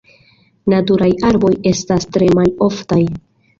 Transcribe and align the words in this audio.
Naturaj 0.73 1.09
arboj 1.29 1.53
estas 1.73 2.11
tre 2.17 2.33
maloftaj. 2.41 3.01